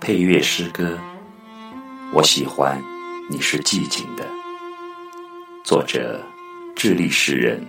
[0.00, 0.98] 配乐诗歌，
[2.10, 2.82] 我喜欢
[3.28, 4.26] 你是寂静的。
[5.62, 6.18] 作者：
[6.74, 7.62] 智利诗人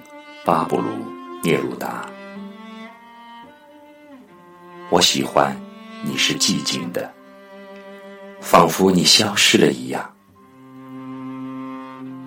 [0.45, 0.87] 巴布鲁
[1.43, 2.09] 聂鲁达。
[4.89, 5.53] 我喜欢
[6.05, 7.13] 你是寂静的，
[8.39, 10.09] 仿佛你消失了一样。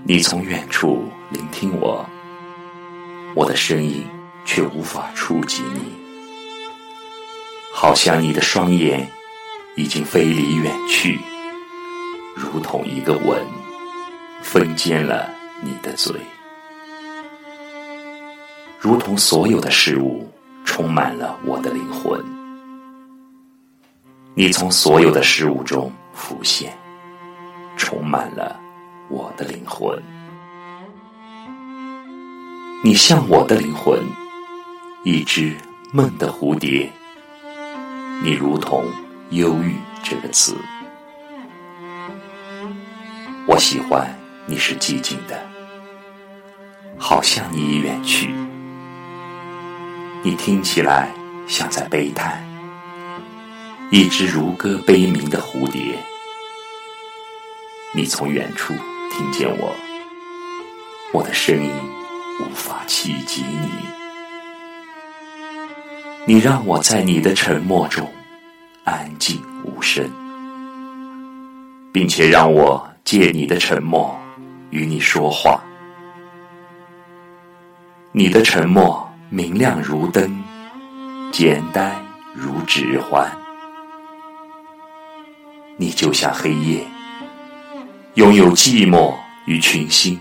[0.05, 2.05] 你从远处聆听我，
[3.35, 4.05] 我的声音
[4.45, 5.81] 却无法触及你，
[7.73, 9.11] 好像你的双眼
[9.77, 11.19] 已经飞离远去，
[12.35, 13.39] 如同一个吻
[14.43, 15.29] 封缄了
[15.63, 16.15] 你的嘴，
[18.79, 20.31] 如同所有的事物
[20.65, 22.23] 充满了我的灵魂。
[24.35, 26.73] 你从所有的事物中浮现，
[27.77, 28.61] 充满了。
[29.11, 30.03] 我的灵魂，
[32.83, 34.01] 你像我的灵魂，
[35.05, 35.55] 一只
[35.93, 36.91] 梦的蝴蝶。
[38.23, 38.87] 你如同
[39.31, 40.57] 忧郁这个词，
[43.47, 45.47] 我喜欢你是寂静的，
[46.99, 48.35] 好像你已远去。
[50.23, 51.11] 你听起来
[51.47, 52.43] 像在悲叹，
[53.91, 55.99] 一只如歌悲鸣的蝴蝶。
[57.93, 58.75] 你从远处。
[59.17, 59.73] 听见我，
[61.13, 61.71] 我的声音
[62.41, 63.71] 无法企及你。
[66.27, 68.13] 你让我在你的沉默中
[68.85, 70.09] 安静无声，
[71.93, 74.15] 并且让我借你的沉默
[74.71, 75.59] 与你说话。
[78.13, 80.45] 你的沉默明亮如灯，
[81.33, 81.93] 简单
[82.35, 83.31] 如指环。
[85.77, 86.87] 你就像黑夜。
[88.15, 89.13] 拥有寂寞
[89.47, 90.21] 与群星，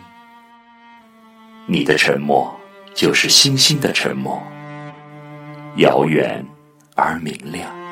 [1.67, 2.51] 你的沉默
[2.95, 4.41] 就是星星的沉默，
[5.75, 6.43] 遥远
[6.95, 7.82] 而明亮。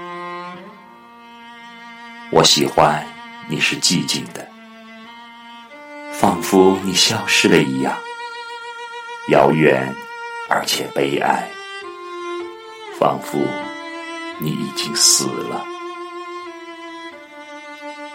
[2.32, 3.06] 我喜欢
[3.50, 4.48] 你是寂静的，
[6.14, 7.94] 仿佛你消失了一样，
[9.30, 9.94] 遥远
[10.50, 11.48] 而且悲哀，
[12.98, 13.38] 仿佛
[14.40, 15.66] 你已经死了。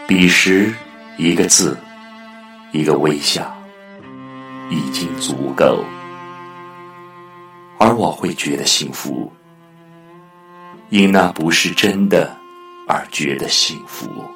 [0.07, 0.75] 彼时。
[1.19, 1.75] 一个字，
[2.73, 3.57] 一个微笑，
[4.69, 5.83] 已经足够，
[7.79, 9.33] 而我会觉得幸福，
[10.91, 12.37] 因那不是真的
[12.87, 14.36] 而觉得幸福。